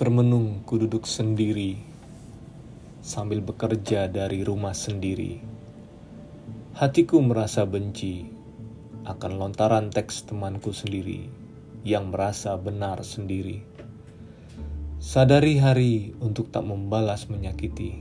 Termenung 0.00 0.64
ku 0.64 0.80
duduk 0.80 1.04
sendiri 1.04 1.76
sambil 3.04 3.44
bekerja 3.44 4.08
dari 4.08 4.40
rumah 4.40 4.72
sendiri. 4.72 5.44
Hatiku 6.72 7.20
merasa 7.20 7.68
benci 7.68 8.24
akan 9.04 9.32
lontaran 9.36 9.92
teks 9.92 10.24
temanku 10.24 10.72
sendiri 10.72 11.28
yang 11.84 12.08
merasa 12.08 12.56
benar 12.56 13.04
sendiri. 13.04 13.60
Sadari 14.96 15.60
hari 15.60 16.16
untuk 16.16 16.48
tak 16.48 16.64
membalas 16.64 17.28
menyakiti, 17.28 18.00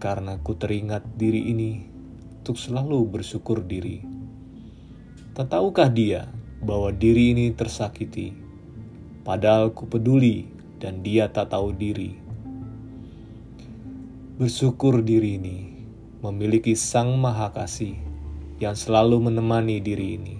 karena 0.00 0.40
ku 0.40 0.56
teringat 0.56 1.04
diri 1.20 1.52
ini 1.52 1.84
untuk 2.40 2.56
selalu 2.56 3.04
bersyukur 3.12 3.60
diri. 3.60 4.00
Tak 5.36 5.52
tahukah 5.52 5.92
dia 5.92 6.32
bahwa 6.64 6.88
diri 6.96 7.36
ini 7.36 7.52
tersakiti, 7.52 8.32
padahal 9.20 9.76
ku 9.76 9.84
peduli 9.84 10.56
dan 10.78 11.02
dia 11.02 11.30
tak 11.30 11.50
tahu 11.52 11.74
diri. 11.74 12.14
Bersyukur 14.38 15.02
diri 15.02 15.34
ini 15.34 15.58
memiliki 16.22 16.78
Sang 16.78 17.18
Maha 17.18 17.50
Kasih 17.50 17.98
yang 18.58 18.74
selalu 18.74 19.30
menemani 19.30 19.78
diri 19.78 20.18
ini, 20.18 20.36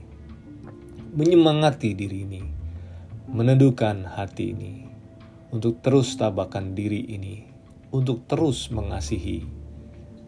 menyemangati 1.15 1.95
diri 1.95 2.27
ini, 2.27 2.43
meneduhkan 3.31 4.07
hati 4.07 4.55
ini 4.55 4.75
untuk 5.55 5.83
terus 5.83 6.19
tabakan 6.19 6.75
diri 6.75 7.07
ini, 7.11 7.47
untuk 7.95 8.27
terus 8.27 8.71
mengasihi, 8.75 9.47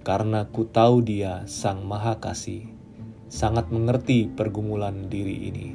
karena 0.06 0.47
ku 0.50 0.66
tahu 0.70 1.02
Dia 1.02 1.47
Sang 1.50 1.83
Maha 1.83 2.19
Kasih, 2.22 2.70
sangat 3.27 3.70
mengerti 3.74 4.27
pergumulan 4.30 5.06
diri 5.11 5.50
ini. 5.50 5.69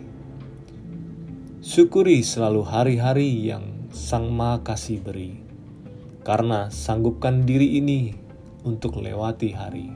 Syukuri 1.59 2.21
selalu 2.21 2.61
hari-hari 2.63 3.51
yang 3.51 3.74
Sang 3.95 4.27
Maha 4.27 4.59
Kasih 4.59 4.99
beri, 4.99 5.39
karena 6.27 6.67
sanggupkan 6.67 7.47
diri 7.47 7.79
ini 7.79 8.11
untuk 8.67 8.99
lewati 8.99 9.55
hari. 9.55 9.87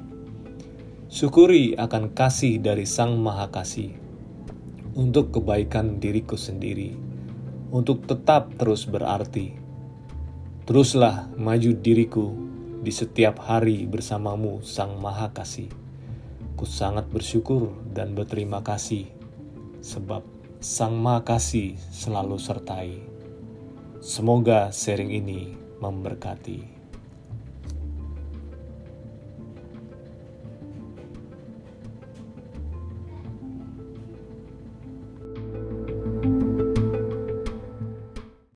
Syukuri 1.12 1.76
akan 1.76 2.16
kasih 2.16 2.64
dari 2.64 2.88
Sang 2.88 3.20
Maha 3.20 3.52
Kasih 3.52 3.92
untuk 4.96 5.36
kebaikan 5.36 6.00
diriku 6.00 6.40
sendiri, 6.40 6.96
untuk 7.76 8.08
tetap 8.08 8.56
terus 8.56 8.88
berarti. 8.88 9.60
Teruslah 10.64 11.36
maju 11.36 11.76
diriku 11.76 12.32
di 12.80 12.96
setiap 12.96 13.44
hari 13.44 13.84
bersamamu 13.84 14.64
Sang 14.64 14.96
Maha 14.96 15.36
Kasih. 15.36 15.68
Ku 16.56 16.64
sangat 16.64 17.12
bersyukur 17.12 17.76
dan 17.92 18.16
berterima 18.16 18.64
kasih 18.64 19.12
sebab 19.84 20.24
Sang 20.64 20.96
Maha 20.96 21.36
Kasih 21.36 21.76
selalu 21.92 22.40
sertai. 22.40 23.19
Semoga 24.00 24.72
sharing 24.72 25.12
ini 25.12 25.52
memberkati. 25.84 26.79